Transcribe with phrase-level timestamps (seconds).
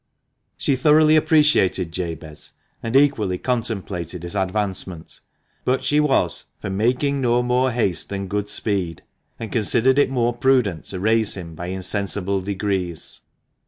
[0.57, 5.19] She thoroughly appreciated Jabez, and equally contemplated his advancement;
[5.63, 9.03] but she was for" making no more haste than good speed,"
[9.39, 13.21] and considered it more prudent to raise him by insensible degrees.